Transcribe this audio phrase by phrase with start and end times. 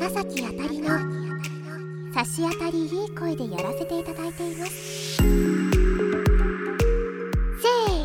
[0.00, 0.88] 赤崎あたりの
[2.14, 4.72] 差し当たりいい声でやらせていただいています。
[5.16, 5.22] せ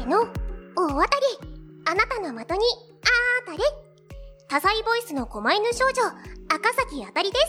[0.03, 0.23] ーの。
[0.75, 1.23] 大当たり。
[1.85, 2.57] あなたの的に
[3.01, 3.59] あーたれ。
[4.49, 6.01] 多彩ボイスの狛犬少女
[6.53, 7.39] 赤崎あたりで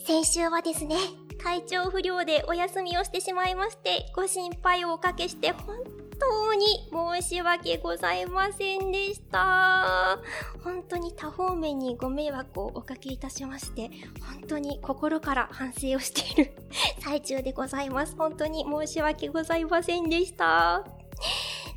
[0.00, 0.06] す。
[0.06, 0.96] 先週はですね
[1.44, 5.76] 体調不良でお休みをしてしまいましてご心配をおかけして本
[6.22, 6.88] 当に
[7.20, 10.18] 申し訳ございませんでした。
[10.62, 13.90] 本当に多方面にご迷惑をおかけいたしまして、
[14.20, 16.52] 本当に心から反省をしている
[17.02, 18.14] 最中でございます。
[18.16, 20.84] 本当に申し訳ございませんでした。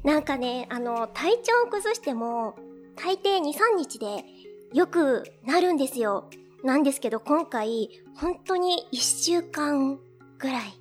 [0.04, 2.56] なんかね、あの、体調を崩しても、
[2.96, 4.24] 大抵2、3日で
[4.74, 6.30] 良くなるんですよ。
[6.64, 10.00] なんですけど今回、本当に1週間
[10.38, 10.74] ぐらい、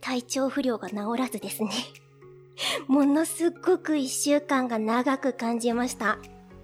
[0.00, 1.70] 体調不良が治らずですね
[2.86, 6.18] ものすっごく一週間が長く感じました。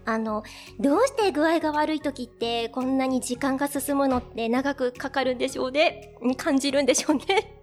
[0.07, 0.43] あの、
[0.79, 6.15] どうして具合が悪い時ってこんなに時間が進むのって長くかかるんでしょうね？
[6.37, 7.59] 感じるんでしょうね？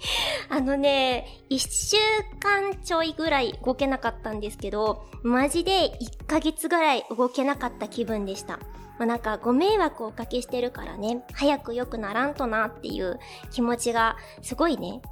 [0.48, 1.96] あのね、一週
[2.40, 8.58] 間ちょいぐらい動けなかったんですけど、マジで一ヶ月ぐらい動けなかった気分でした。
[8.98, 13.20] まあ、なんかご迷惑をおかけしてるからね、早く良くならんとなっていう
[13.52, 15.02] 気持ちがすごいね、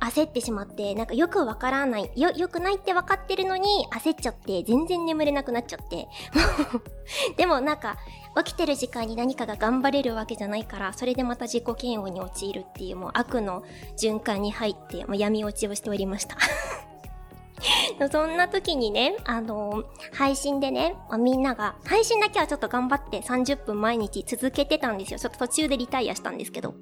[0.00, 6.08] 焦ってしまって、なんかよくわからない、よ、良くないって分かってるのに焦っちゃって、全然眠れなくなっちゃって。
[7.36, 7.96] でもなんか、
[8.44, 13.62] 起きてる時間に何かが頑張れるわけじゃないから、それでまた自己嫌悪に陥るっていうもう悪の
[13.96, 16.36] 循環に入って、もう闇落ちをしておりました
[18.10, 25.18] そんな時にね、あのー、配信でね、みんなが、配信だけはちょっと頑張って30分毎日続けてたんですよ。
[25.18, 26.74] ちょっと途中でリタイアしたんですけど。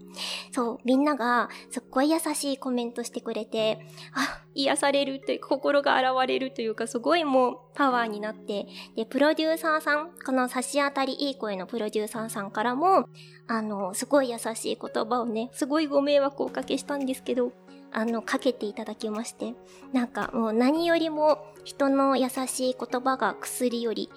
[0.53, 3.81] そう、みんなが、すっごい優しいコメントしてくれて、
[4.15, 13.09] あ、癒されるというか、心が洗われるというか、すごいもうパワーになって、で、プロデューサーさん、この差し当たりいい声のプロデューサーさんからも、
[13.49, 17.53] あの、すごい優しい言葉をね、すごいご迷惑をおかけしたんですけど、
[17.91, 19.55] あの、かけていただきまして、
[19.93, 24.11] なんかもう何よりも人の優しい言葉が薬より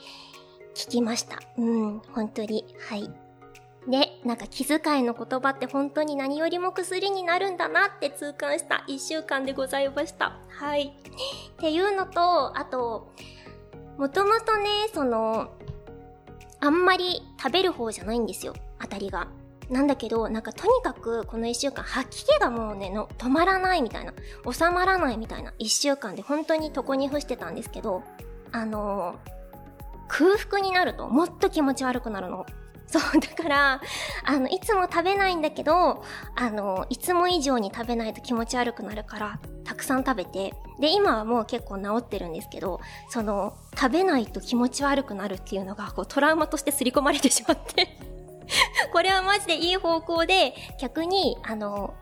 [0.76, 1.40] 聞きました。
[1.58, 3.10] うん、本当に、はい。
[3.88, 10.38] で、なんか気遣いの言葉って本当に何よりも薬になるんだなって痛感した一週間でございました。
[10.50, 10.94] はい。
[11.54, 13.12] っていうのと、あと、
[13.98, 15.52] もともとね、その、
[16.60, 19.28] あんまり食べる方じゃないんですよ、当たりが。
[19.70, 24.14] なんだけど、なんかとにかくこの一週間吐き気がもうね、の止まらないみたいな、
[24.52, 28.04] 収まらないみたいな一週間で本当に床に伏してたんですけど、
[28.52, 29.18] あのー、
[30.10, 32.46] 空腹になるともっと気持ち悪くなるの。
[32.92, 33.82] そう、だから、
[34.26, 36.04] あの、いつも食べないんだけど、
[36.36, 48.11] あの、いつも以上に食べないと気持ち悪くなるから、たくさん食べて、で、今はもう結構治ってるんですけど、その、食べないと気持ち悪くなるっていうのが、こう、トラウマとして刷り込まれてしまって
[48.92, 51.94] これはマジでいい方向で、逆に、あの、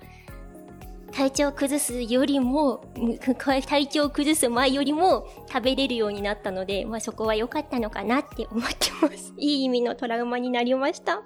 [1.11, 2.81] 体調崩すよりも、
[3.67, 9.33] 体調崩す前よりも食べれるようになったので、まあそこは良かったのかなって思ってます。
[9.37, 11.21] いい意味のトラウマになりました。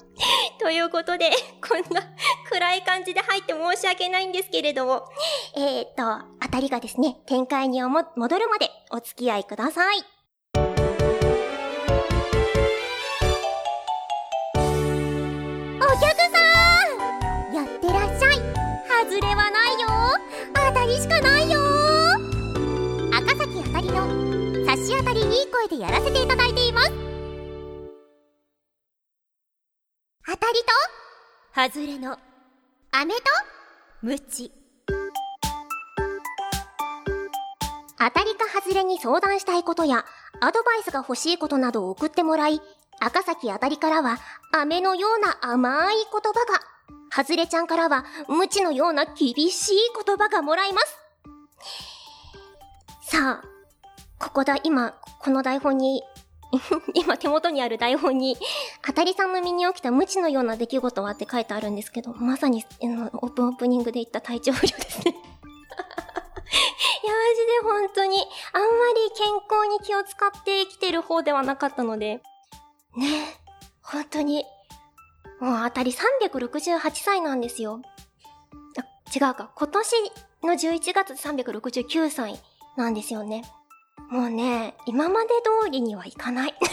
[0.59, 2.01] ということで、こんな
[2.49, 5.03] 暗い感じで入って申し訳ないんですけれども、
[5.55, 10.22] えー、っと、当たりがですね、展開に戻るまでお付き合いください。
[21.03, 21.59] しかないよ。
[23.11, 26.91] 赤崎あたりの差し当たりいい声でやらせていただいています。
[30.25, 30.59] 当たり
[31.53, 31.61] と？
[31.77, 32.17] 外れの。
[32.91, 33.21] 飴と？
[34.01, 34.53] ムチ。
[37.99, 40.05] 当たりか外れに相談したいことや
[40.39, 42.61] アドバイスが欲しいことなどを送ってもらい
[43.01, 44.19] 赤崎あたりからは、
[44.53, 46.61] 飴のような甘い言葉が、
[47.09, 50.97] はずれちゃんからは、無知のような厳しい言葉がもらいます。
[53.01, 53.53] さあ、
[54.17, 56.03] ここだ、今、この台本に、
[56.93, 58.37] 今手元にある台本に、
[58.81, 65.15] あたりさんの身に起きた無知のような出来事はって書いてあるんですけど、まさに、あのオープンオープニングで言った体調不良ですねい
[67.05, 68.17] や、マジで本当に、
[68.53, 72.21] あんまり健康に気を使って生きてる方ではなかったので、
[72.95, 73.39] ね
[73.81, 74.45] 本当に、
[75.39, 77.81] もう当たり368歳なんですよ。
[78.77, 78.81] あ、
[79.13, 79.51] 違うか。
[79.55, 79.95] 今年
[80.43, 82.39] の11月369歳
[82.77, 83.43] なんですよね。
[84.09, 85.29] もうね、今まで
[85.63, 86.55] 通りにはいかない。
[86.59, 86.67] 本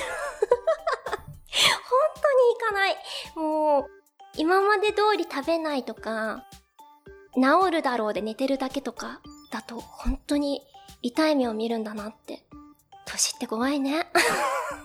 [2.22, 2.96] 当にいかない。
[3.34, 3.90] もう、
[4.36, 6.44] 今まで通り食べないとか、
[7.34, 9.20] 治るだろうで寝てるだけとか
[9.50, 10.62] だと本当に
[11.02, 12.44] 痛い目を見るんだなって。
[13.06, 14.06] 年って怖いね。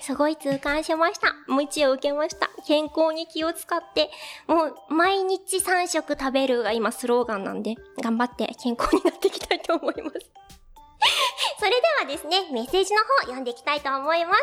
[0.00, 1.34] すごい痛感しました。
[1.48, 2.50] 鞭を受けました。
[2.66, 4.10] 健康に気を使って、
[4.46, 10.18] もう毎日3食食べるが今スローガンなんで、頑張って健康になっていきたいと思います。
[11.58, 14.40] それではですね、メッセージの方読んでいきたいと思います。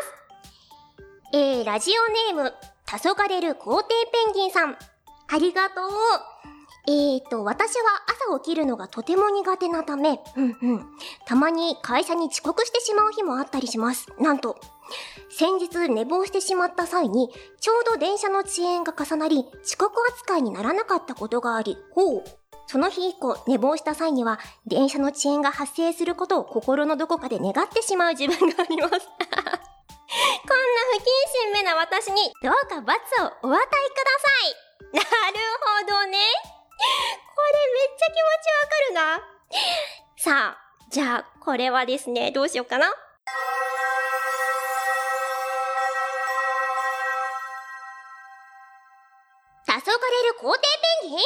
[1.32, 2.54] えー、ラジオネーム、
[2.86, 4.76] 黄昏る皇帝ペンギンさん。
[5.28, 5.90] ありがとう。
[6.88, 8.02] えーと、私は
[8.32, 10.86] 朝起きるのがとても苦手なため、うんうん。
[11.26, 14.08] たまに会社に遅刻してしまう日もあったりします。
[14.18, 14.58] なんと、
[15.30, 17.30] 先日寝坊してしまった際に、
[17.60, 22.24] ちょうど電車の遅延が重なり、遅刻扱いにならなかったことがあり、ほう。
[22.66, 28.92] その日以降、寝坊した際には、電車の遅延が発生することを心のどこかで願ってしまう自分があります。
[28.92, 29.06] こんな
[30.90, 33.62] 不謹慎めな私に、どうか罰をお与えくだ
[34.18, 34.56] さい。
[34.96, 35.06] なる
[35.80, 36.18] ほどね。
[37.34, 39.32] これめっちゃ気持ちわかるな。
[40.16, 42.86] さあ、じゃあ、これはですね、どうしようかな。
[49.92, 50.60] 黄昏る皇帝
[51.02, 51.18] ペンギン？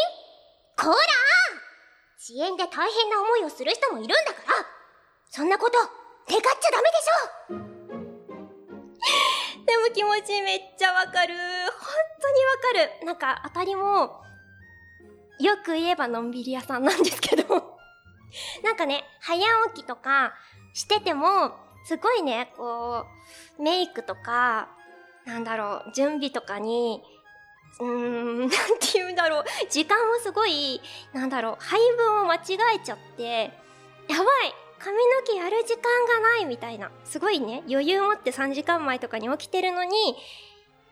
[0.77, 0.97] こら
[2.19, 4.67] 遅延で大変な思いをする人もいるんだから。
[5.31, 7.63] そんなこと願っちゃダメでしょ。
[9.71, 11.35] でも気持ちめっちゃわかる。
[11.37, 13.07] 本当にわかる。
[13.07, 14.21] なんか当たりも、
[15.39, 17.79] よく言えばのんびり屋さんなんですけど。
[18.65, 20.35] なんかね、早起きとか
[20.75, 23.07] してても、すごいね、こ
[23.59, 24.69] う、メイクとか、
[25.25, 27.05] なんだろう、準備とかに、
[27.81, 28.57] うーん、なんて
[28.95, 29.45] 言うんだろう。
[29.71, 30.81] 時間をすごい、
[31.13, 33.51] なんだろう、配分を間違えちゃって、
[34.09, 36.91] やばい髪の毛やる時間がないみたいな。
[37.05, 40.17] すごいね、余裕持って3時間前とかに起きてるのに、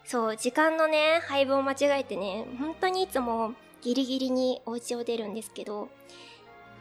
[0.04, 5.88] そう、時間のね、配分を間違えてね、本当にいつもギリギリにお家を出るんですけど、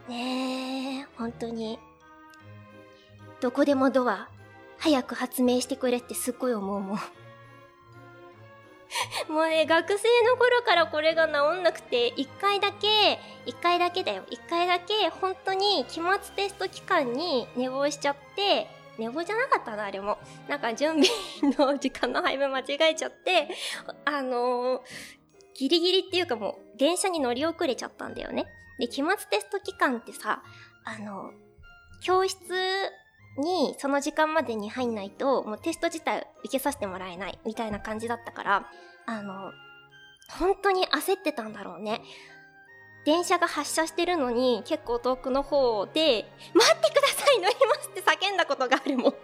[0.10, 1.80] ねえ、本当に、
[3.40, 4.30] どこでもドア、
[4.78, 7.00] 早く発明してくれってすっごい思うもん。
[9.30, 14.24] もうね、学生の頃からこれが治んなくて、一回だけ、一回だけだよ。
[14.30, 18.68] 一回だけ、本当に期末テスト期間に寝坊しちゃって、
[18.98, 20.20] 寝坊じゃなかったな、あれも。
[20.48, 21.08] なんか準備
[21.58, 23.50] の時間の配分間違えちゃって、
[24.06, 24.82] あのー、
[25.56, 28.46] ギリギリっていうかもう、電車に乗り遅れちゃったんだよね。
[28.80, 30.44] で、期末テスト期間ってさ、
[30.86, 31.32] あの、
[32.02, 32.38] 教室
[33.38, 38.70] にその時間までに入んないと、もうテスト自体受けさせてもらえないみたいな感じだったから、
[39.06, 39.52] あの、
[40.38, 42.02] 本当に焦ってたんだろうね。
[43.06, 49.14] 電車が発車してるのに結構遠くの方で、待ってください乗りますって叫んだことがあるもん。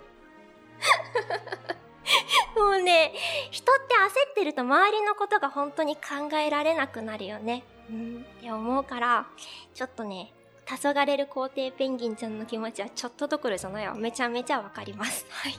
[2.57, 3.13] もうね、
[3.51, 7.63] 人って焦ってると周りのことが本当に考えられなくなるよね。
[7.89, 9.27] うん、って思うから、
[9.73, 10.33] ちょっとね、
[10.69, 13.95] 黄昏る皇帝ペンギンちゃんの気持ちはちょっとどころじゃないよ。
[13.95, 15.25] めちゃめちゃわかります。
[15.30, 15.57] はい。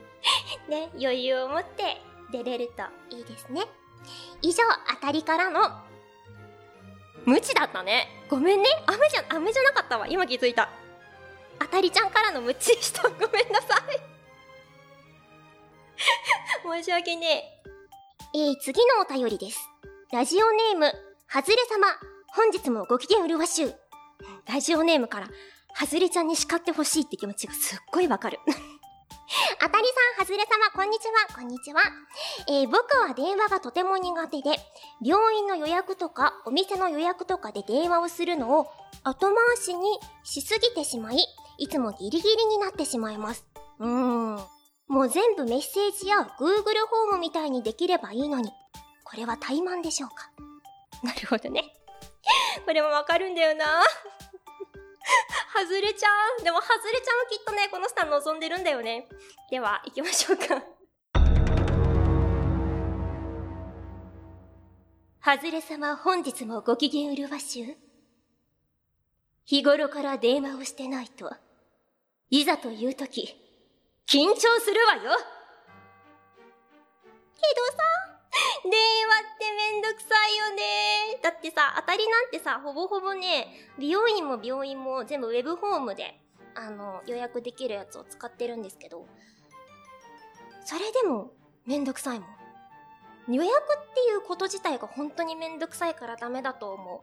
[0.70, 2.00] ね、余裕を持って
[2.32, 3.66] 出れるといいですね。
[4.40, 5.70] 以上、当たりからの、
[7.26, 8.08] 無知だったね。
[8.30, 8.68] ごめんね。
[8.86, 10.06] 雨じゃ、雨じゃなかったわ。
[10.08, 10.70] 今気づいた。
[11.58, 13.02] 当たりちゃんからの無知でした。
[13.20, 14.00] ごめんなさい。
[16.82, 17.60] 申し訳ね
[18.34, 18.38] え。
[18.38, 19.68] えー、次のお便りです。
[20.12, 20.86] ラジオネーム、
[21.26, 21.88] はずれ様。
[22.28, 23.89] 本日もご機嫌うるわしゅう。
[24.46, 25.28] ラジオネームから、
[25.72, 28.38] はずれちゃんに叱ってほしいって気持ちがすっごいわかる。
[29.60, 29.86] あたり
[30.16, 31.80] さん、はずれ様、こんにちは、こんにちは。
[32.48, 34.58] えー、僕は電話がとても苦手で、
[35.00, 38.66] 病院の予約とか、お店の予約とかで電話をするのを
[39.04, 41.18] 後回しにしすぎてしまい、
[41.58, 43.46] いつもギリギリになってしまいます。
[43.78, 44.44] うーん。
[44.88, 48.50] もう全部メッセージや Google ホームみたいにできればいいのに、
[49.04, 50.30] これは怠慢でしょうか？
[51.06, 51.79] なるほどね。
[52.64, 53.66] これもわかるんだよな。
[55.54, 56.08] 外れちゃ
[56.38, 56.42] う。
[56.42, 59.08] でも外れちゃうきっとね、このスタン望んでるんだよね。
[59.50, 60.62] では、行きましょうか。
[65.22, 67.76] 外れ様本日もご機嫌うるわしゅう。
[69.44, 71.30] 日頃から電話をしてないと、
[72.30, 73.36] いざという時、
[74.06, 75.08] 緊張するわよけ
[77.56, 78.09] どさ、
[78.62, 86.20] 電話ってめんどくさいよねだってさ、当たりなんてさ、ほぼほぼね、美容院も病院も全部ウェブホームで、
[86.54, 89.06] あの、予約できるやつを使ってるんですけど、
[90.64, 91.32] それでも
[91.66, 93.34] めんどくさいもん。
[93.34, 97.00] 予約っていうこと自体が本当にめんどくさいからダメだと思う。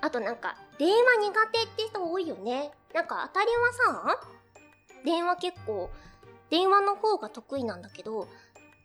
[0.00, 2.70] あとなんか、電話苦手って人多いよね。
[2.94, 4.20] なんか当たりはさ、
[5.04, 5.90] 電話結構、
[6.50, 8.28] 電話の方が得意なんだけど、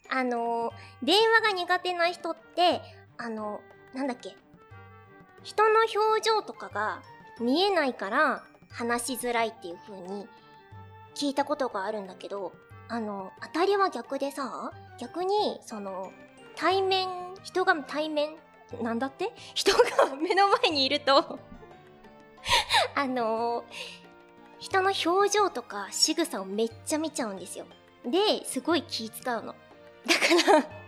[0.10, 2.82] あの電話が苦手な人って、
[3.18, 3.62] あの
[3.94, 4.36] なんだっけ、
[5.44, 7.02] 人の表情とかが
[7.40, 10.28] 見えないから話しづらいっていう風に
[11.16, 12.54] 聞いたことがあるんだけど、
[12.90, 16.12] あの、当たりは逆でさ、逆に、その、
[16.56, 17.08] 対面、
[17.44, 18.36] 人が対面、
[18.82, 19.32] なんだって？
[19.54, 21.38] 人が目の前にいると
[22.96, 23.64] あの
[24.58, 27.66] 人の表情とか仕草をめっちゃ見ちゃうんですよ。
[28.06, 29.54] で、すごい気使うの。
[30.06, 30.84] だから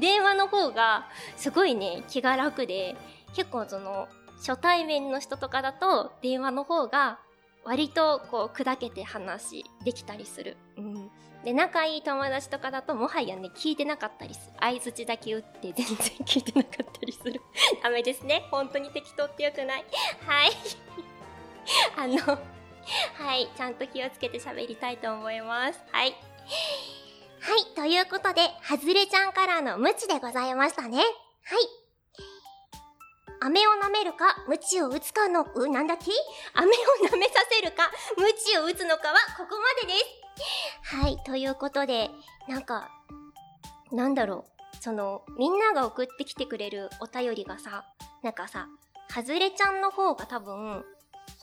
[0.00, 2.96] 電話の方がすごいね、気が楽で、
[3.34, 7.20] 結構その、初対面の人とかだと電話の方が
[7.64, 10.56] 割とこう砕けて話できたりする。
[10.76, 11.10] うん。
[11.44, 14.56] で、仲いい友達とかだともはやね、聞いてなかったりする。
[14.60, 17.40] 相づちだけ打って全然聞いてなかったりする。
[17.82, 18.46] ダメですね。
[18.50, 19.84] 本当に適当ってよくない。
[20.26, 20.50] はい。
[21.96, 22.38] あの、
[23.14, 23.48] はい。
[23.56, 25.82] ちゃんと気をつけて喋りたいと思います。
[25.92, 26.14] はい。
[27.50, 27.64] はい。
[27.74, 30.98] ということで、はずれちゃんからの無知でございましたね。
[30.98, 31.06] はい。
[33.40, 36.12] 飴を舐めるか、無知を打つかの、う、なんだっけ？
[36.54, 36.70] 飴を
[37.12, 40.96] 舐めさせるか、無知を打つのかは、ここまでです。
[40.96, 41.16] はい。
[41.26, 42.12] ということで、
[42.48, 42.88] なんか、
[43.90, 44.76] なんだろう。
[44.80, 47.84] その、みんなが送ってきてくれるお便りがさ、
[48.22, 48.68] なんかさ、
[49.08, 50.84] はずれちゃんの方が多分、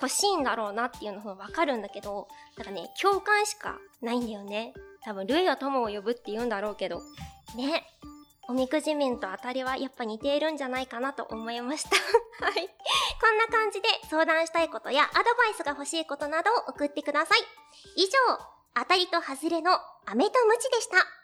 [0.01, 4.73] 欲しいんだろうなっていうのがわかるんだけど、なんかね、共感しかないんだよね。
[5.03, 7.01] 多分、ルイは友を呼ぶって言うんだろうけど。
[7.55, 7.83] ね。
[8.49, 11.89] おみくじ面と当たりはやっぱ似ているんじゃないかなと思いました。
[12.45, 12.53] はい。
[12.55, 17.39] こんな感じで相談したいことやアドバイスが欲しいことなどを送ってください。
[17.97, 18.11] 以上、
[18.73, 19.71] 当たりと外れの
[20.05, 21.16] 飴とムチでした。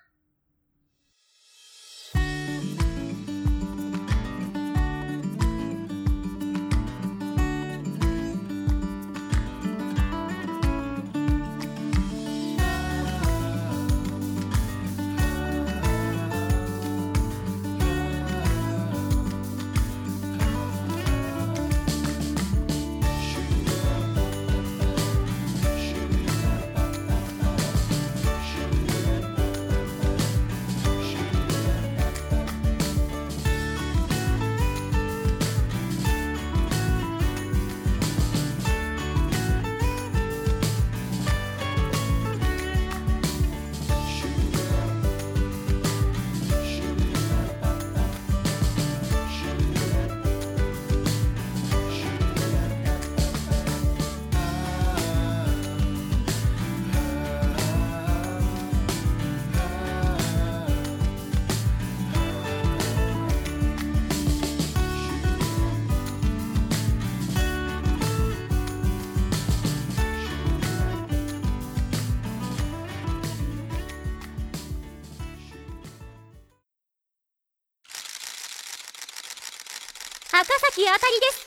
[80.35, 81.45] 赤崎あたりです。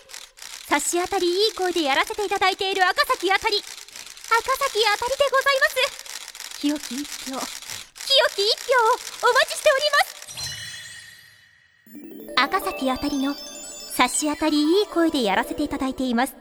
[0.68, 3.56] 差し当たりいい声でやらせていただいている赤崎あたり。
[3.58, 6.60] 赤崎あたりでございます。
[6.60, 7.32] 清き一票。
[7.32, 7.42] 清
[8.36, 9.90] き一票をお待ちしており
[12.30, 12.40] ます。
[12.40, 13.34] 赤崎あたりの
[13.96, 16.36] 差し当たりいい声でやらせていただいています。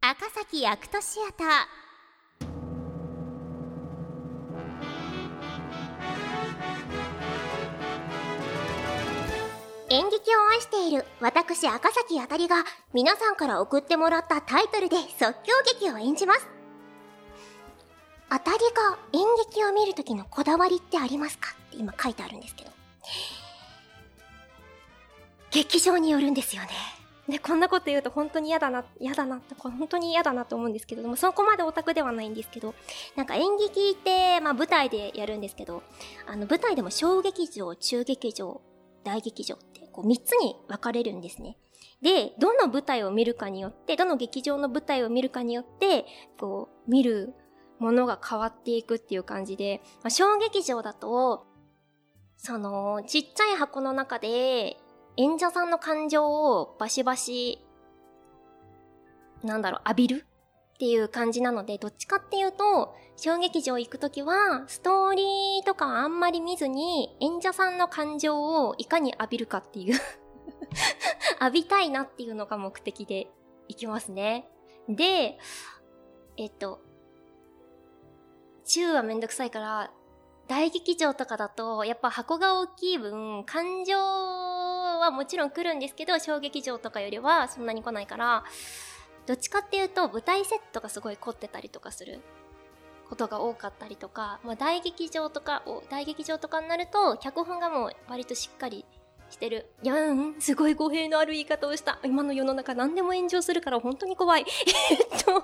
[0.00, 1.85] 赤崎アクトシアター。
[9.96, 16.46] 演劇を愛している私赤崎あたりが皆さんから送ってもらったタイトルで即興劇を演じます。
[18.28, 21.54] あたりが演劇を見るときのこだわりってありますか？
[21.68, 22.70] って今書いてあるんですけど。
[25.50, 26.68] 劇場によるんですよね。
[27.26, 32.74] で、こんなこと言うと本当に嫌だな、嫌だなって、本当に嫌だなと思うんですけども、そこまでオタクではないんですけど、
[33.16, 35.82] なんか演劇って、まあ舞台でやるんですけど、
[36.26, 38.60] あの舞台でも小劇場、中劇場、
[39.02, 41.56] 大劇場ってこう3つに分かれるんですね。
[42.02, 46.04] で、どの舞台を見るかによって、どの劇場の舞台を見るかによって、
[46.38, 47.34] こう、見る
[47.78, 51.46] ものが変わっていくっていう感じで、まあ、小劇場だと、
[52.36, 54.76] その、ちっちゃい箱の中で、
[55.16, 57.64] 演者さんの感情をバシバシ、
[59.42, 60.25] なんだろう、浴びる
[60.76, 69.98] っていう感じなので、どっちかっていうと、小劇場行くときは、ストーリーとかあんまり見ずに、演者さんの感情をいかに浴びるかっていう
[71.40, 73.30] 浴びたいなっていうのが目的で
[73.68, 74.50] 行きますね。
[74.86, 75.38] で、
[76.36, 76.82] えっと、
[78.66, 79.90] 中はめんどくさいから、
[80.46, 88.44] 大劇場とかだと、やっぱ箱が大きい分、感情はもちろん来るんですけど、小劇場とかよりはそんなに来ないから、
[89.26, 92.20] どっちかっていうと舞台セットがすごい凝ってたりとかする
[93.08, 98.84] ことが多かったりとか、まあ、大劇場とか大劇場とかになると脚本がもう割としっかり
[99.30, 99.66] してる。
[99.82, 101.98] いやん、すごい語弊のある言い方をした。
[102.04, 104.46] 今の世の中何でも炎上するから本当に怖い。
[104.90, 105.34] えっと、い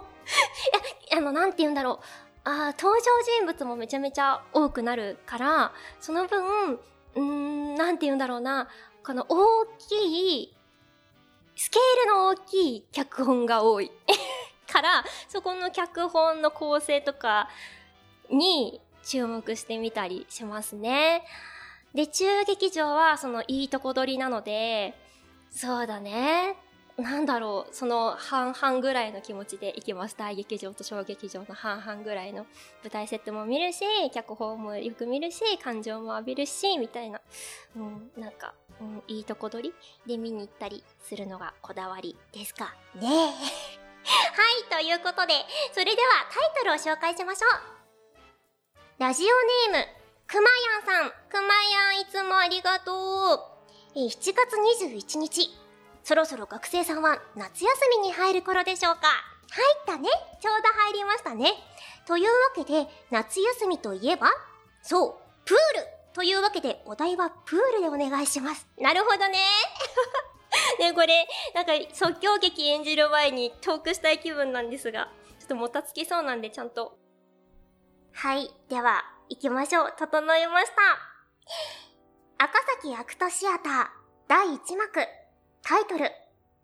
[1.10, 2.04] や、あの、なんて言うんだろう。
[2.44, 3.04] あ登場
[3.38, 8.68] 人物もめちゃめちゃ多くなるから、その分、うーん、なんて言うんだろうな、
[9.04, 10.56] この大きい、
[11.62, 13.92] スケールの大きい脚本が多い。
[14.66, 17.48] から、そこの脚本の構成とか
[18.28, 21.24] に注目してみたりしますね。
[21.94, 24.98] で、中劇場はそのいいとこ取りなので、
[25.52, 26.56] そうだね。
[26.96, 30.16] なんだろう、その半々ぐらいの気持ちで行きます。
[30.16, 32.44] 大劇場と小劇場の半々ぐらいの
[32.82, 37.20] 舞台セットも見るし、脚本もよく見るし、感情も浴びるし、みたいな。
[37.76, 38.52] うん、なんか、
[38.82, 39.74] うん、いいとこ取り
[40.06, 42.74] で見に行ったりするのがこだわりですか？
[42.96, 43.06] ね。
[43.06, 43.34] はい、
[44.68, 45.34] ということで、
[45.72, 45.96] それでは
[46.30, 48.82] タイトルを紹介しましょう。
[48.98, 49.26] ラジオ
[49.72, 49.86] ネーム、
[50.26, 51.10] くまやんさん。
[51.30, 53.34] くまやん、いつもありがと
[53.94, 53.98] う。
[53.98, 55.50] え7月21日。
[56.02, 59.02] そろそろ学生さんは夏休みに入る頃でしょうか？
[59.50, 60.08] 入ったね。
[60.40, 61.52] ちょうど入りましたね。
[62.06, 64.26] というわけで、夏休みといえば、
[64.82, 68.66] そう、プールというわけで、お題はプールでお願いします。
[68.78, 69.38] なるほどね。
[70.78, 76.98] ね、これ、なんか即興劇演じる前にトークしたい気分なんですが、ちょっともたつきそうなんでちゃんと。
[78.12, 78.50] はい。
[78.68, 79.94] では、行きましょう。
[79.96, 82.44] 整いました。
[82.44, 83.86] 赤崎アクトシアター
[84.28, 85.06] 第1幕
[85.62, 86.10] タイトル、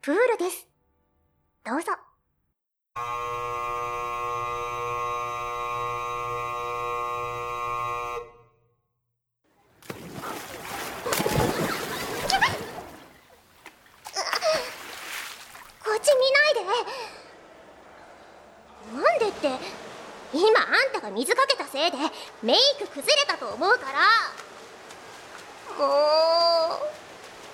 [0.03, 0.69] プールです。
[1.65, 1.93] どうぞ。
[15.99, 16.61] ち見ないで。
[18.91, 19.51] なんでって
[20.33, 21.97] 今あんたが水かけたせいで
[22.43, 23.99] メイク崩れたと思うから。
[25.79, 25.85] も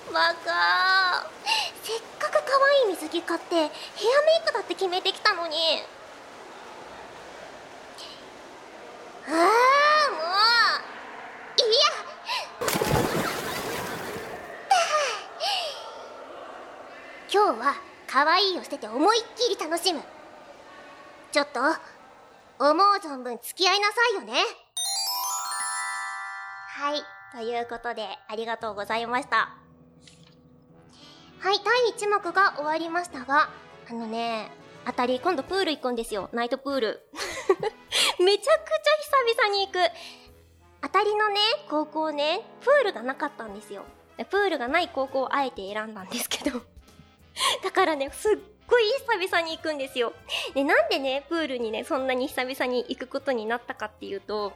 [0.09, 1.27] うバカ。
[1.83, 2.39] せっかく可
[2.85, 3.71] 愛い水着買ってヘアメ
[4.41, 5.83] イクだって決めてきたのに。
[9.27, 9.33] ああ
[10.11, 10.17] も
[11.57, 11.61] う。
[11.61, 11.85] いや。
[17.31, 17.75] 今日は
[18.15, 19.99] 可愛いを捨てて思いっきり楽しむ。
[21.33, 21.69] ちょっと思
[22.71, 24.35] う存分付き合いなさいよね。
[26.69, 27.01] はい
[27.33, 29.57] ということでありがとうございました。
[31.39, 31.59] はい
[31.97, 33.49] 第1幕が終わりましたが
[33.89, 34.49] あのね
[34.85, 36.29] 当たり今度プール行くんですよ。
[36.31, 37.01] ナイトプール。
[38.23, 38.49] めちゃくちゃ
[39.27, 39.79] 久々に行く。
[40.83, 43.83] 当たりのね高校ねプールがなかったんですよ。
[44.29, 46.74] プールがない高校をあえて選んだんですけど。
[47.63, 48.83] だからねすっごい
[49.19, 50.13] 久々に行くんですよ。
[50.53, 54.53] で、なんでね、プールにね、そんなに久々に行くことになったかっていうと、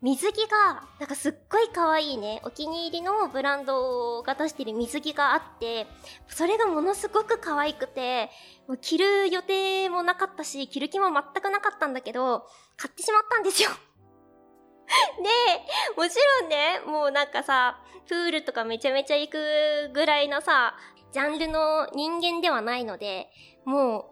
[0.00, 5.88] 水着が、なんかすっごい可愛いね、お気に入りのブランドが出してる水着があって、
[6.28, 8.30] それがものすごく可愛くて、
[8.68, 13.70] もう着る予定もなかったし、着る気も全くなかったんだけど、買ってしまったんですよ。
[15.18, 20.76] で、もちろんね、もうなんかさ、プールとかめちゃめちゃ行くぐらいのさ、
[21.12, 23.30] ジャンルの人間ではないので、
[23.64, 24.04] もう、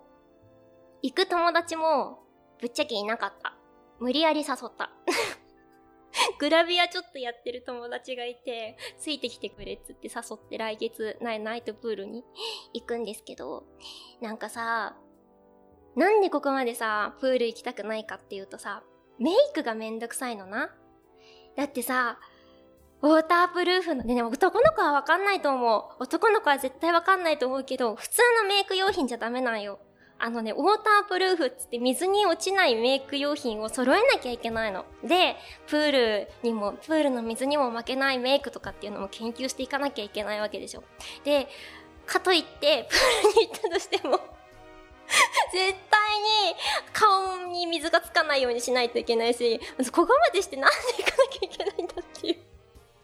[1.03, 2.21] 行く友達も、
[2.61, 3.55] ぶっちゃけいなかった。
[4.01, 4.91] 無理やり誘った。
[6.39, 12.25] グラビアちょっとやってる友達がいて、ついてきてくれっつって誘って来月ナイナイトプールに
[12.73, 13.65] 行くんですけど、
[14.21, 14.97] なんかさ、
[15.95, 18.83] なんでここまでさ、プール行きたくないかっていうとさ、
[19.19, 20.75] メイクがめんどくさいのな。
[21.57, 22.19] だってさ、
[23.03, 26.03] ウォータープルーフの、ね、男の子はわかんないと思う。
[26.03, 29.79] 男の子は絶対わかんないと思うけど、普通のメイク用品じゃダメなんよ。
[30.19, 34.87] あのね、ウォータープルーフっつって水に落ちないメイク用品を揃えなきゃいけないの。
[35.05, 40.85] で、プールにも、プールの水にも負けないメイクとかっていうのも研究していかなきゃいけないわけでしょ。
[41.25, 41.49] で、
[42.07, 44.19] かといって、プールに行ったとしても
[45.53, 46.57] 絶対に
[46.95, 49.61] 顔に水がつかないようにしないといけないし、
[49.93, 52.56] ここまでしてなんで行かなきゃいけないんだっていう。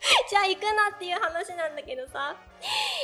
[0.29, 2.35] じゃあ行くなっていう話なんだけどさ。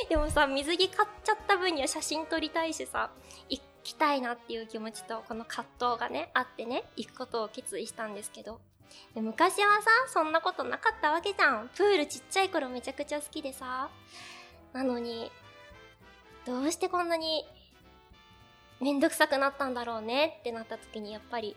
[0.08, 3.10] でもさ、水着買っちゃった分には写真撮りたいしさ、
[3.48, 8.60] 行きたいなっていう気持ちと、この葛藤がね、あってね、行くことを決意したんですけど。
[9.14, 11.68] で昔はさ、そんなことなかったわけじゃん。
[11.68, 13.88] プールちっちゃい頃めちゃくちゃ好きでさ。
[14.72, 15.32] なのに、
[16.44, 17.46] どうしてこんなに
[18.80, 21.56] めんどくさくなったんだろうねってなった時にやっぱり、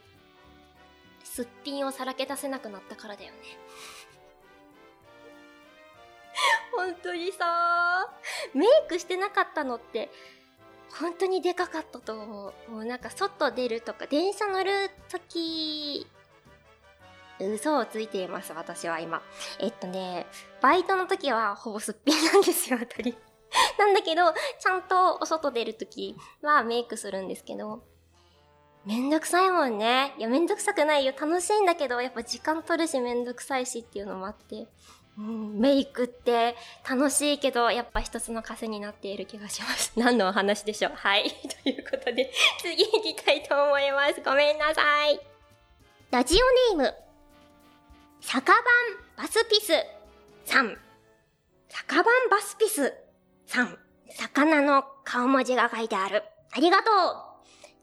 [1.23, 3.37] すっぴんをさらけ出せなくなったからだよね。
[6.75, 8.09] 本当にさ、
[8.53, 10.09] メイクしてなかったのって、
[10.99, 12.71] 本当にでかかったと思う。
[12.71, 16.07] もうなんか外出るとか、電車乗るとき、
[17.39, 19.21] 嘘をついています、私は今。
[19.59, 20.27] えっとね、
[20.61, 23.17] バイトの時はほぼすっぴんなんですよ、あたり。
[23.77, 27.83] なんだけど、ちゃんとお外出るときはメイクするんですけど、
[28.85, 30.13] めんどくさいもんね。
[30.17, 31.13] いや、めんどくさくないよ。
[31.17, 34.67] 楽しいんだけど、やっぱ時間取るしめんどくさいしっていうのもあって。
[35.17, 36.55] うん、メイクって
[36.89, 39.93] 楽しいけど、やっぱ一つの枷になっている気がします。
[39.99, 41.29] 何のお話でしょうはい。
[41.63, 44.21] ということで、次行きたいと思います。
[44.21, 45.19] ごめんなさい。
[46.09, 46.35] ラジ
[46.71, 46.95] オネーム、
[48.21, 48.55] 酒番
[49.17, 49.73] バスピス
[50.45, 50.77] さん。
[51.69, 52.93] 酒番バスピス
[53.45, 53.77] さん。
[54.15, 56.23] 魚の顔文字が書いてある。
[56.51, 57.33] ありがとう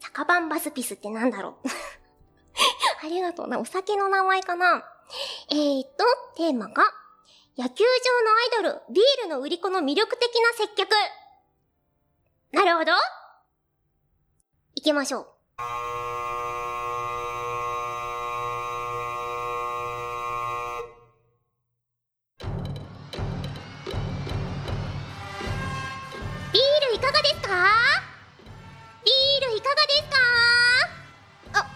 [0.00, 1.68] 酒番バスピスってなんだろう
[3.04, 3.58] ありがとうな。
[3.58, 4.84] お酒の名前かな
[5.50, 6.04] えーと、
[6.36, 6.84] テーマが、
[7.58, 10.88] 野球場のアイドル、ビールの売り子の魅力的な接客。
[12.52, 12.92] なるほど
[14.76, 15.26] 行きましょう。
[26.52, 27.50] ビールいかがですか？
[29.04, 30.02] ビールいかがです
[31.52, 31.60] か？
[31.60, 31.66] あ、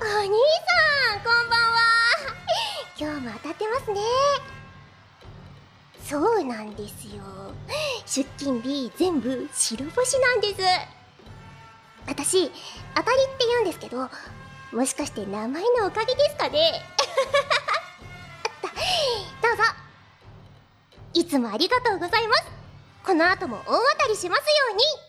[0.00, 1.78] お兄さん、こんばんは。
[2.98, 4.00] 今日も当たってますね。
[6.08, 7.22] そうなんですよ。
[8.06, 10.62] 出勤日全部白星なんです。
[12.06, 12.50] 私、
[12.94, 14.08] 当たりって言うんですけど、
[14.72, 16.82] もしかして名前のおかげですかね？
[18.62, 18.70] あっ
[19.42, 19.62] たどうぞ。
[21.12, 22.44] いつもありがとうございます。
[23.04, 25.07] この後も大当たりしますように。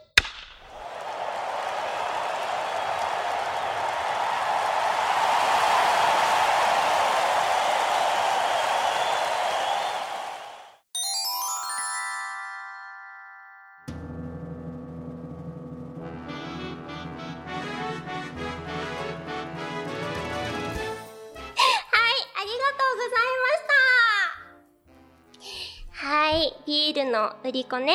[27.50, 27.94] 売り子ね。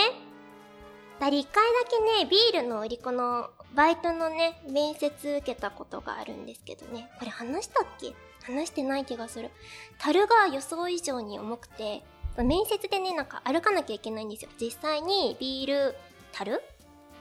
[1.20, 7.08] だり一回だけね、ビールの売り子のバイトのね、面接受けたことがあるんですけどね。
[7.20, 8.14] これ話したっけ？
[8.42, 9.52] 話してない気がする。
[10.00, 12.02] 樽が予想以上に重くて、
[12.36, 14.50] 面接でね、なんか歩かなきゃいけないんですよ。
[14.60, 15.94] 実際にビール、
[16.32, 16.60] 樽？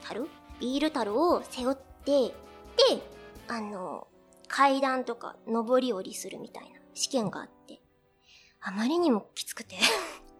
[0.02, 0.28] 樽？
[0.58, 2.34] ビール樽を背負って、で、
[3.46, 4.08] あの、
[4.48, 7.80] 階段とか上り下りするみたいな試験があって、
[8.60, 9.76] あまりにもきつくて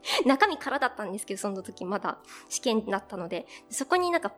[0.27, 4.33] 中身空だったんですけど、その時まだ試験だったので、そこになんか、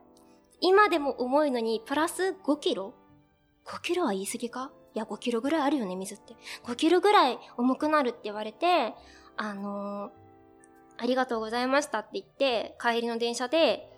[0.61, 2.95] 今でも重いのに、プラス5キロ
[3.65, 4.73] ?5 キロは言い過ぎか？
[4.95, 6.35] いや、5キロぐらいあるよね、水って。
[6.65, 8.95] 5キロぐらい重くなるって言われて、
[9.37, 10.13] あのー、
[10.99, 13.93] ありがとうございましたって言って、帰りの電車で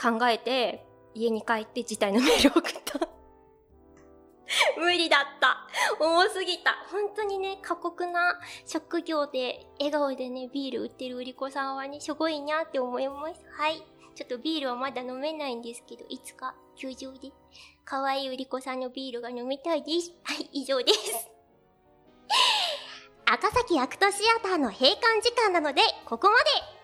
[0.00, 3.15] 考えて、家に帰って事態のメールを送った。
[4.76, 5.66] 無理だった。
[5.98, 6.72] 重すぎた。
[6.90, 13.42] 本当にね、過酷な職業で、笑顔でね、ビール売ってる売り子さんはね、すごいなって思います。
[13.56, 13.82] はい。
[14.14, 17.32] ちょっとビールはまだ飲めないんですけど、いつか球場で、
[17.84, 20.12] 可愛い売り子さんのビールが飲みたいです。
[20.24, 21.30] はい、以上です。
[23.26, 26.75] 赤崎アクトシアターの閉館時間なので、ここまで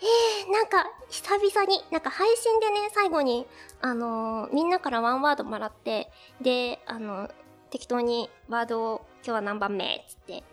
[0.00, 3.46] えー、なんか、久々に、なんか配信でね、最後に、
[3.80, 7.30] あのー、みんなからワンワードもらって、で、あのー、
[7.70, 10.44] 適当にワードを、今日は何番目つって、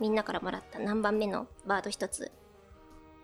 [0.00, 2.32] みんなからもらった何番目のワード一つ、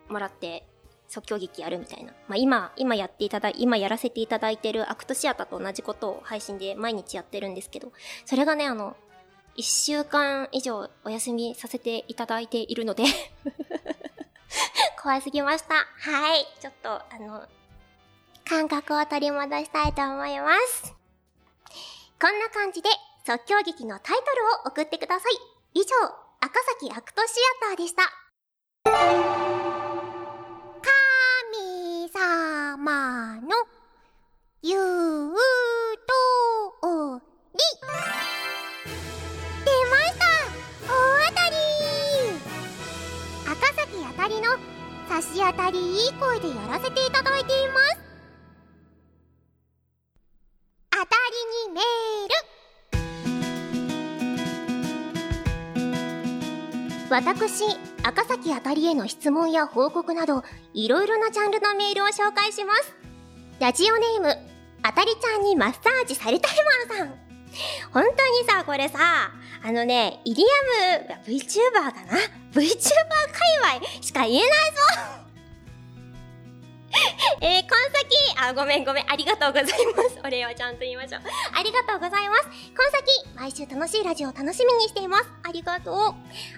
[0.09, 0.67] もらって、
[1.09, 2.13] 即興劇やるみたいな。
[2.29, 7.93] まあ、今、今やっていただ、今やらせていただいてるアクトシアターと同じことを配信で毎日やってるんですけど、
[8.25, 8.97] それがね、あの、
[9.55, 13.05] 一週間以上お休みさせていただいているので
[15.03, 15.75] 怖すぎました。
[15.75, 16.47] はい。
[16.61, 17.43] ちょっと、あの、
[18.49, 20.95] 感覚を取り戻したいと思います。
[22.21, 22.89] こんな感じで
[23.27, 24.27] 即興劇のタイトル
[24.69, 25.33] を送ってください。
[25.75, 25.87] 以上、
[26.41, 27.35] 赤崎アクトシ
[27.65, 28.03] アターでした。
[30.85, 33.49] 神様の
[34.63, 35.35] 言う
[36.07, 37.61] 通り。
[43.51, 44.72] 赤崎あたりの
[45.13, 47.99] 差し当たりいい声でやらせていただいています。
[50.91, 57.11] 当たりにメール。
[57.11, 57.65] 私
[58.03, 62.95] 赤崎あたりへの質問や報告などいろいろなジャンルのメールを紹介します。
[63.61, 64.29] ラジオネーム
[64.83, 66.53] あたりちゃんにマッサージされたい
[66.89, 67.32] マンさん。
[67.93, 68.15] 本当に
[68.49, 68.99] さこれさ
[69.65, 72.19] あのね、イリアム、VTuber かな
[72.53, 75.29] ?VTuber 界隈しか言えないぞ
[77.41, 80.21] えー、この先、あ、ごめんごめん、ありがとうございます。
[80.25, 81.23] お礼はちゃんと言いましょう。
[81.55, 82.43] ありがとうございます。
[82.45, 82.51] こ
[82.85, 85.25] の先、毎週楽しいラジオを楽しみにしています。
[85.43, 85.97] ありがとう。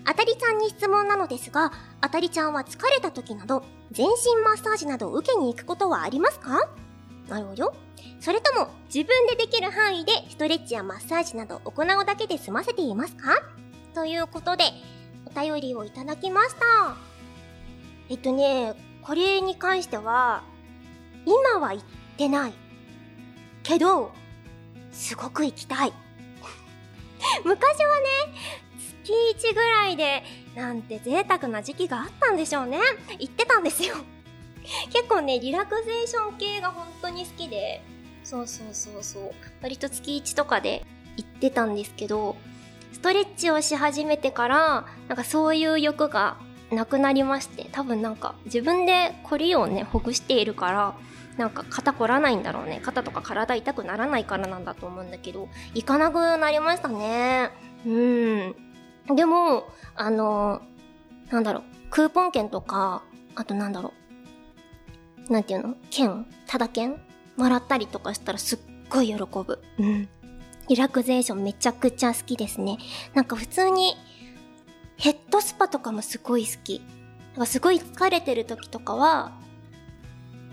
[0.04, 6.68] あたりちゃんに質問なのですが、あたりちゃんは疲れた時など、全身マッサージなどを受けに行くことはありますか？
[7.28, 7.74] なるほど。
[8.20, 13.42] それとも、自分でできる範囲でストレッチやマッサージなど行うだけで済ませていますか？
[13.94, 14.64] ということで、
[15.26, 16.96] お便りをいただきました。
[18.08, 20.42] えっとね、これに関しては、
[21.26, 21.84] 今は行っ
[22.16, 22.52] てない。
[23.62, 24.12] けど、
[24.92, 25.92] すごく行きたい。
[27.44, 28.34] 昔はね、
[29.04, 29.12] 月
[29.50, 30.22] 1ぐらいで、
[30.54, 32.78] なんて贅沢な時期があったんでしょうね。
[33.18, 33.96] 行ってたんですよ。
[34.92, 37.82] 結構ね、リラクゼーション系が本当に好きで、
[38.22, 39.32] そうそうそうそう。
[39.62, 40.84] 割と月1とかで
[41.16, 42.36] 行ってたんですけど、
[42.92, 46.38] ストレッチをし始めてから、なんかそういう欲が
[46.70, 50.94] なくなりまして、多分なんか自分でコリをね、ほぐしているから、
[51.36, 52.80] なんか肩凝らないんだろうね。
[52.82, 57.50] 肩とか体痛くならないからなんだと思うんだけど、行かなくなりましたね。
[57.84, 58.56] うん。
[59.14, 60.62] でも、あの、
[61.30, 63.02] なんだろう、クーポン券とか、
[63.34, 64.03] あとなんだろう、
[65.28, 65.76] なんていうの？
[65.90, 67.00] 券ただ券
[67.36, 68.58] もらったりとかしたらすっ
[68.88, 69.62] ごい喜ぶ。
[69.78, 70.08] うん。
[70.68, 72.78] リラクゼーションめちゃくちゃ好きですね。
[73.12, 73.96] なんか普通に、
[74.96, 76.80] ヘッドスパとかもすごい好き。
[77.32, 79.32] なんかすごい疲れてる時とかは、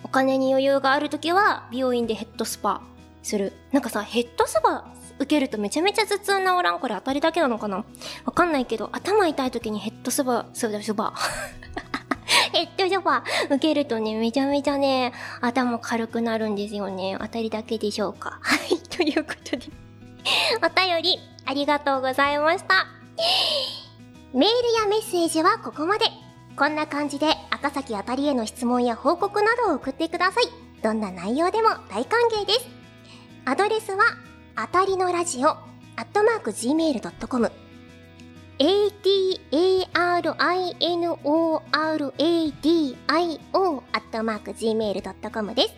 [0.03, 2.81] お金に余裕がある時は、美容院でヘッドスパ
[3.23, 3.53] する。
[3.71, 6.79] なんかさ、ヘッドスパ受けるとめちゃめちゃ頭痛治らん？
[6.79, 7.85] これアタリだけなのかな？
[8.25, 11.13] わかんないけど、頭痛い時にヘッドスパ、そうだ、スパ。
[12.51, 17.17] ヘッドスパ受けるとね、めちゃめちゃね、頭軽くなるんですよね。
[17.19, 18.39] アタリだけでしょうか。
[18.43, 19.65] はい、ということで
[20.63, 22.87] お便り、ありがとうございました。
[24.33, 26.05] メールやメッセージはここまで。
[26.57, 30.43] こんな感じで赤咲アタリへの質問や報告などを送ってください。
[30.83, 32.67] どんな内容でも大歓迎です。
[33.45, 34.03] アドレスは、
[34.55, 35.57] あたりのラジオ、ア
[36.01, 37.51] ットマーク gmail.com、
[38.61, 39.43] ATARINORADIO、
[43.91, 45.73] アットマーク gmail.com です。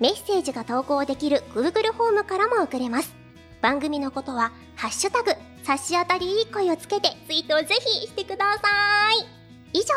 [0.00, 3.14] メッセージが投稿できる Google フォームからも送れます。
[3.60, 5.32] 番組のことは、ハッシュタグ、
[5.64, 8.60] 差し当たりいい声をつけてツイートをぜひしてくださ
[9.12, 9.78] い。
[9.78, 9.92] 以上、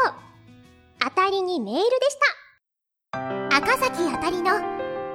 [0.99, 2.17] あたりにメールでし
[3.13, 3.55] た。
[3.55, 4.51] 赤崎あたりの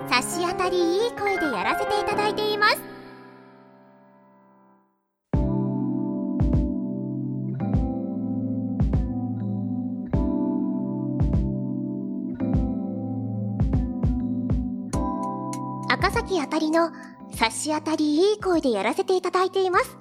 [0.08, 2.91] 差し当たりいい声でやらせていただいています。
[16.32, 16.90] きあたりの
[17.34, 19.98] 差し当たりいい声でやらせていただいています。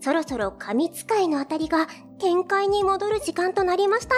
[0.00, 1.86] そろそろ神使いのあたりが
[2.18, 4.14] 天界に戻る時間となりました。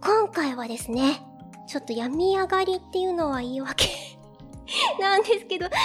[0.00, 1.22] 今回はですね、
[1.68, 3.86] ちょっと病み上がりっていうのは言い訳
[5.00, 5.76] なんですけど、テ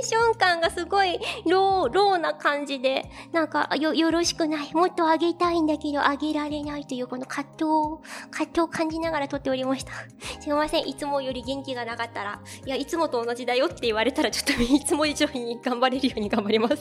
[0.00, 4.74] ンション感がすごいロー、ローな感じで、なんか、よ、よろしくない。
[4.74, 9.92] もっと上げたいんだけど、上げられないというこの葛藤を、葛藤を感じながら撮っておりました。
[10.40, 10.88] すいません。
[10.88, 16.74] いつもより元気がなかったら、いや、いつもと同じだよって言われたら、ちょっといつも以上に頑張れるように頑張ります。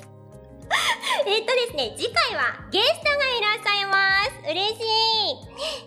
[1.25, 4.51] えっとですね、次回はゲストがいらっしゃいます。
[4.51, 4.81] 嬉し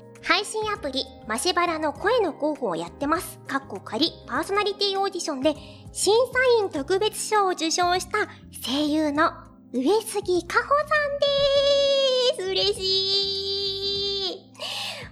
[0.01, 0.14] い。
[0.27, 3.39] 配信アプリ、マシバラの声の候補をやってます。
[3.47, 5.55] かっこ仮、パーソナリティオーディションで、
[5.93, 8.27] 審査員特別賞を受賞した
[8.67, 9.33] 声優の
[9.73, 10.85] 上杉かほさ
[12.39, 12.51] んでーす。
[12.51, 12.81] 嬉し
[14.33, 14.51] い。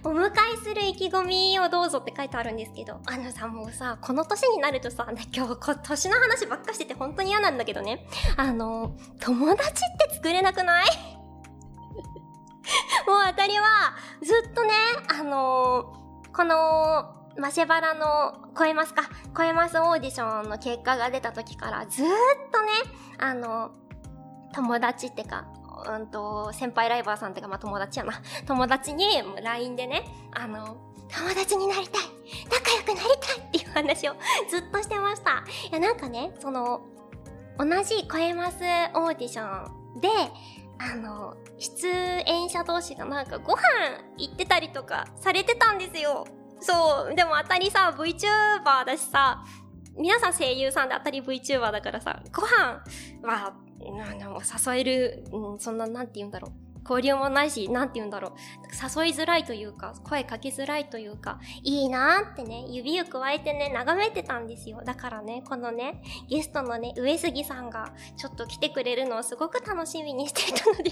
[0.03, 0.31] お迎え
[0.67, 8.07] する意気込みをどうぞって書いてあるんですけど、あのさ、もうさ、この年になるとさ、今日、年の話ばっかしてて本当に嫌なんだけどね。
[8.35, 10.85] あの、友達って作れなくない？
[13.07, 14.73] もう当たりは、ずっとね、
[15.07, 19.03] あのー、この、マシェバラの、超えますか
[19.35, 22.05] 超えますオーディションの結果が出た時からずっ
[22.51, 22.69] とね、
[23.17, 23.71] あの、
[24.53, 25.45] 友達ってか、
[25.87, 28.13] うんと、先輩ライバーさんってか、まあ、友達やな。
[28.45, 30.77] 友達に LINE でね、あの、
[31.09, 32.01] 友達になりたい
[32.49, 34.15] 仲良くなりたいっていう話を
[34.49, 35.43] ずっとしてました。
[35.69, 36.81] いや、なんかね、その、
[37.57, 38.57] 同じ超えます
[38.93, 40.09] オーディションで、
[40.79, 43.61] あの、出演者同士がなんかご飯
[44.17, 46.25] 行ってたりとかされてたんですよ。
[46.59, 47.15] そう。
[47.15, 49.43] でも当たりさ、VTuber だしさ、
[49.97, 52.83] 皆さん声優さんで当たり VTuber だからさ、ご飯
[53.21, 53.53] は、
[53.97, 56.72] なんだろう、誘える、うん、そんな、なんて言うんだろう。
[56.87, 58.31] 交流もないし、なんて言うんだろう。
[58.71, 64.81] 誘いづらいというか、声かけづらいというか、いいなーってね、指を加えてね、眺めてたんですよ。
[64.83, 70.91] だからね、このね、ゲストのね、上杉さんが、ちょっと来てくれるのをすごく楽しみにしていたので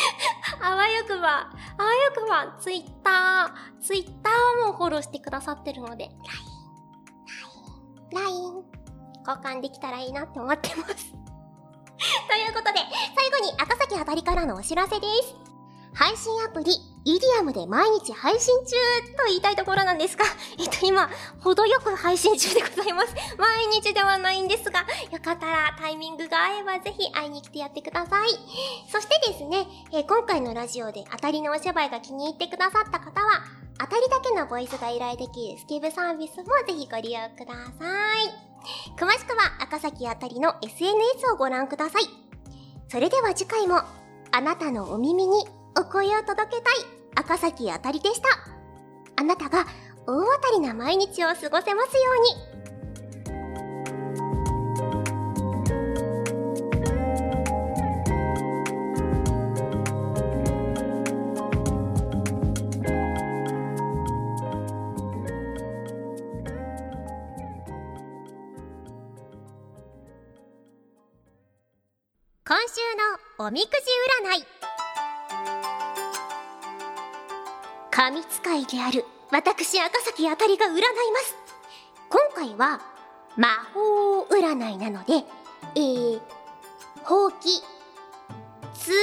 [0.60, 6.10] あわよくば、あわよくば、ツイッター、ツイッターもフォローしてくださってるので、
[8.12, 8.74] LINE、LINE、LINE、
[9.26, 11.23] 交換できたらいいなって思ってます
[12.28, 12.80] ということで、
[13.14, 15.34] 最後に赤崎あたりからのお知らせです。
[15.94, 16.72] 配信アプリ、
[17.04, 18.72] イディアムで毎日配信中
[19.16, 20.24] と言いたいところなんですが、
[20.58, 21.08] えっと今、
[21.40, 23.14] 程よく配信中でございます。
[23.38, 28.30] 毎日ではないんですが、よかったらタイミングが合えばぜひ会いに来てやってください。
[28.90, 33.44] そしてですね、えー、今回のラジオで当たりのお芝居が気に入ってくださった方は、
[33.78, 38.53] 当たりだけのボイスが依頼できるスケブサービスもぜひご利用ください。
[38.96, 42.02] 詳しくは赤崎あたりの SNS をご覧ください。
[42.88, 43.82] それでは次回も、
[44.32, 45.46] あなたのお耳に
[45.78, 46.74] お声を届けたい
[47.14, 48.28] 赤崎あたりでした。
[49.16, 49.64] あなたが
[50.06, 52.02] 大当たりな毎日を過ごせますよ
[52.52, 52.63] うに。
[72.68, 72.80] 週
[73.40, 73.76] のおみくじ
[74.24, 74.46] 占い。
[77.90, 80.82] 神使いである私赤崎あたりが占いま
[81.20, 81.36] す。
[82.08, 82.80] 今回は
[83.36, 85.24] 魔法占いなので
[85.74, 86.20] えー、
[87.04, 87.62] ほうき
[88.74, 88.94] 杖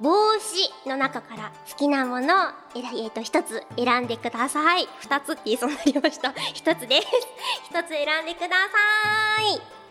[0.00, 4.88] 帽子の中から好きなものをえー、と一つ選んでください。
[5.00, 6.32] 二つって言いそうになりました。
[6.32, 7.06] 一つです。
[7.64, 9.81] 一つ選んでください。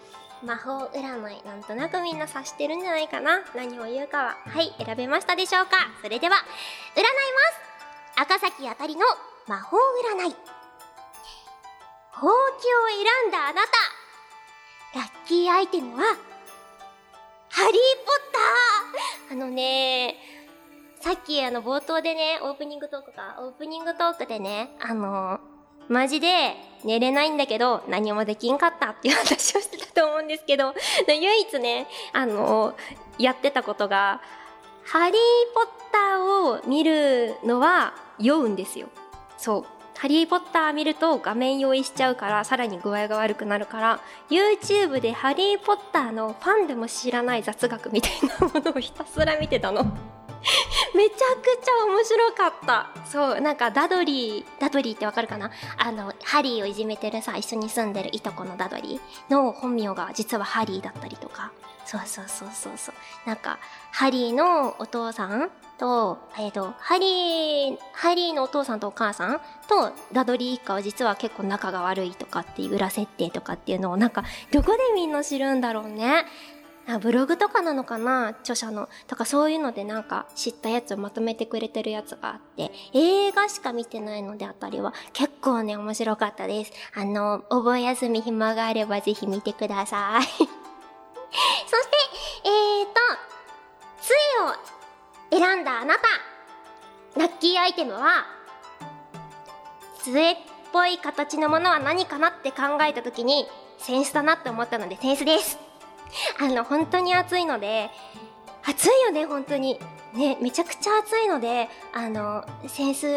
[0.43, 3.41] 魔法占いなんとなくみんな察してるんじゃないかな。
[3.56, 5.71] 何を言うかははい選べましたでしょうか。
[6.01, 6.36] それでは
[6.95, 7.10] 占いま
[8.15, 8.21] す。
[8.21, 9.06] 赤崎あたりの
[9.47, 10.36] 魔法占い。
[12.12, 12.88] ほうきを
[13.21, 14.99] 選んだあなた。
[14.99, 16.04] ラッキーアイテムは
[17.49, 17.77] ハリーポッ
[19.30, 19.34] ター。
[19.34, 20.15] あのね
[21.01, 25.39] さっきあの冒頭でね、オープニングトークか、オープニングトークでね、あの
[25.88, 30.74] マジで寝れないんだけど何もできんかったっていう話をしてたと思うんですけど、
[31.08, 32.76] 唯一ね、あの、
[33.17, 34.22] やってたことが、
[34.84, 35.20] ハリー
[35.54, 38.88] ポッターを見るのは酔うんですよ。
[39.38, 39.65] そう。
[39.98, 44.00] ハリーポッター見ると画面用意しちゃうからさらに具合が悪くなるから
[44.32, 49.96] YouTube でハリーポッターのファンでも知らない雑学みたいなものをひたすら見てたの。
[50.95, 52.89] めちゃくちゃ面白かった。
[53.06, 55.51] そうなんかダドリーダドリーってわかるかな？
[55.77, 61.51] あのハリーをいじめてるさ一緒に住んでるいとこのダドリーの本名が実はハリーだったりとか。
[61.86, 62.95] そうそうそうそうそう。
[63.25, 63.60] なんか
[63.91, 76.25] ハリーのお父さんと、えっ、ー、と、ハリー、ハリーのお父さんとお母さんとダドリー一家は実は結構仲が悪いとかっていう裏設定とかっていうのをなんか、どこでみんな知るんだろうね。
[76.93, 78.30] あブログとかなのかな？
[78.30, 78.89] 著者の。
[79.08, 86.71] とかそういうのでなんか知ったやつをまとめてくれてるやつがあって、映画しか見てないのであたりは結構ね、面白かったです。
[86.95, 90.23] あの、お盆休み暇があればぜひ見てください。
[90.27, 90.49] そして、
[92.45, 92.91] えーと、
[94.01, 96.01] 杖を選んだあなた。
[97.19, 98.25] ラッキーアイテムは、
[100.01, 100.38] 杖っ
[100.73, 105.70] ぽい形のものは何かなって考えた時に、センスだなって思ったのでセンスです。
[106.39, 107.89] あの、本当に暑いので、
[108.65, 109.80] 暑いよね、本当に。
[110.13, 113.08] ね、めちゃくちゃ暑いので、あの、扇子、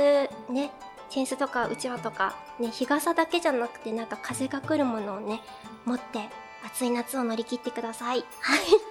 [0.51, 0.71] ね、
[1.11, 5.43] 扇子とかうちわとか、ね、日傘だけじゃなくてなんか風が来るものをね、
[5.85, 6.29] 持って
[6.65, 8.25] 暑い夏を乗り切ってください。
[8.41, 8.59] はい。
[8.67, 8.83] そして、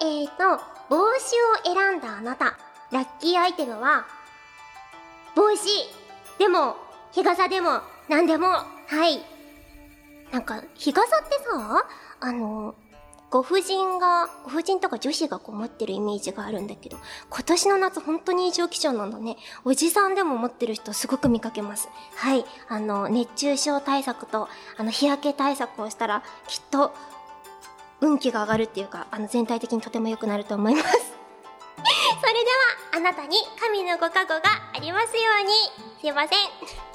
[0.00, 2.56] えーと、帽子を選んだあなた。
[2.90, 4.06] ラッキーアイテムは、
[5.34, 5.68] 帽子
[6.38, 6.76] でも、
[7.12, 8.66] 日傘でも、何でも、は
[9.06, 9.22] い。
[10.30, 11.86] なんか、日傘ってさ、
[12.20, 12.74] あの、
[13.30, 16.96] ご婦人が、ご婦人とか女子がこう持ってるイメージがあるんだけど、
[17.28, 19.36] 今年の夏本当に異常気象なんだね。
[19.64, 21.88] おじさんでも持ってる人すごく見かけます。
[22.14, 22.46] はい。
[22.68, 26.94] あの、熱中症対策と、あの、日焼け対策をしたら、きっと、
[28.00, 30.88] 運気が上がるっていうか、あの、全体的にとても良くなると思います。
[30.88, 32.50] それで
[32.94, 34.40] は、あなたに神のご加護が
[34.74, 35.52] ありますように。
[36.00, 36.87] すいません。